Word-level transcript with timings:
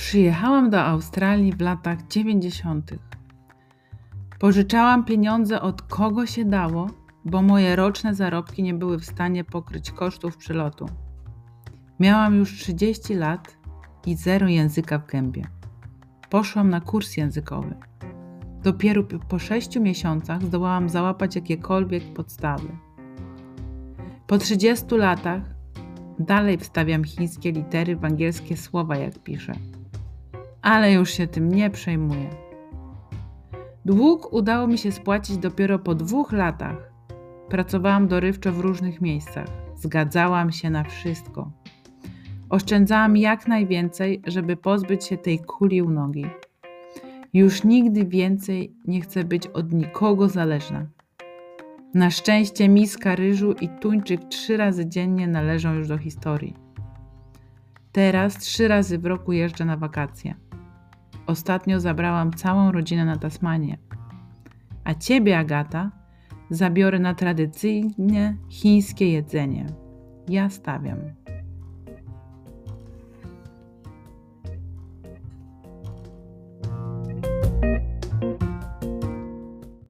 Przyjechałam 0.00 0.70
do 0.70 0.82
Australii 0.82 1.52
w 1.52 1.60
latach 1.60 2.06
90. 2.06 2.90
Pożyczałam 4.38 5.04
pieniądze 5.04 5.62
od 5.62 5.82
kogo 5.82 6.26
się 6.26 6.44
dało, 6.44 6.90
bo 7.24 7.42
moje 7.42 7.76
roczne 7.76 8.14
zarobki 8.14 8.62
nie 8.62 8.74
były 8.74 8.98
w 8.98 9.04
stanie 9.04 9.44
pokryć 9.44 9.90
kosztów 9.90 10.36
przylotu. 10.36 10.86
Miałam 12.00 12.34
już 12.34 12.58
30 12.58 13.14
lat 13.14 13.56
i 14.06 14.14
zero 14.14 14.48
języka 14.48 14.98
w 14.98 15.06
gębie. 15.06 15.42
Poszłam 16.30 16.70
na 16.70 16.80
kurs 16.80 17.16
językowy. 17.16 17.74
Dopiero 18.62 19.02
po 19.28 19.38
6 19.38 19.76
miesiącach 19.76 20.42
zdołałam 20.42 20.88
załapać 20.88 21.36
jakiekolwiek 21.36 22.04
podstawy. 22.04 22.68
Po 24.26 24.38
30 24.38 24.96
latach 24.96 25.42
dalej 26.18 26.58
wstawiam 26.58 27.04
chińskie 27.04 27.52
litery 27.52 27.96
w 27.96 28.04
angielskie 28.04 28.56
słowa, 28.56 28.96
jak 28.96 29.18
piszę 29.18 29.52
ale 30.62 30.92
już 30.92 31.10
się 31.10 31.26
tym 31.26 31.48
nie 31.48 31.70
przejmuję. 31.70 32.30
Dług 33.84 34.32
udało 34.32 34.66
mi 34.66 34.78
się 34.78 34.92
spłacić 34.92 35.38
dopiero 35.38 35.78
po 35.78 35.94
dwóch 35.94 36.32
latach. 36.32 36.92
Pracowałam 37.48 38.08
dorywczo 38.08 38.52
w 38.52 38.60
różnych 38.60 39.00
miejscach. 39.00 39.46
Zgadzałam 39.76 40.52
się 40.52 40.70
na 40.70 40.84
wszystko. 40.84 41.50
Oszczędzałam 42.50 43.16
jak 43.16 43.48
najwięcej, 43.48 44.22
żeby 44.26 44.56
pozbyć 44.56 45.04
się 45.04 45.18
tej 45.18 45.38
kuli 45.38 45.82
u 45.82 45.90
nogi. 45.90 46.26
Już 47.32 47.64
nigdy 47.64 48.04
więcej 48.04 48.74
nie 48.86 49.00
chcę 49.00 49.24
być 49.24 49.46
od 49.46 49.72
nikogo 49.72 50.28
zależna. 50.28 50.86
Na 51.94 52.10
szczęście 52.10 52.68
miska 52.68 53.14
ryżu 53.14 53.52
i 53.52 53.68
tuńczyk 53.68 54.24
trzy 54.24 54.56
razy 54.56 54.86
dziennie 54.86 55.28
należą 55.28 55.74
już 55.74 55.88
do 55.88 55.98
historii. 55.98 56.56
Teraz 57.92 58.38
trzy 58.38 58.68
razy 58.68 58.98
w 58.98 59.06
roku 59.06 59.32
jeżdżę 59.32 59.64
na 59.64 59.76
wakacje. 59.76 60.34
Ostatnio 61.30 61.80
zabrałam 61.80 62.32
całą 62.32 62.72
rodzinę 62.72 63.04
na 63.04 63.16
Tasmanię. 63.16 63.78
A 64.84 64.94
ciebie, 64.94 65.38
Agata, 65.38 65.90
zabiorę 66.50 66.98
na 66.98 67.14
tradycyjne 67.14 68.34
chińskie 68.48 69.12
jedzenie. 69.12 69.66
Ja 70.28 70.50
stawiam. 70.50 70.98